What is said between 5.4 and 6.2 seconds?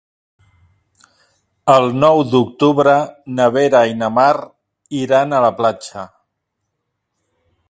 a la platja.